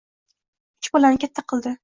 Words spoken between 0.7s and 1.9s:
Uch bolani katta qildi